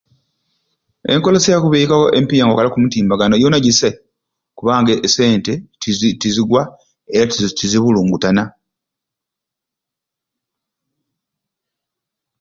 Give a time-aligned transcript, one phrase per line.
[1.13, 3.99] Enkolesya yakubika empiya nga okwakala oku mutimbagano yona jisai
[4.57, 6.61] kubanga esente tizi tizigwa
[7.13, 8.43] era tizi tizibulungutana.